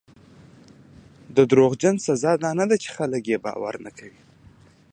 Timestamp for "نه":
2.59-2.65, 3.85-3.91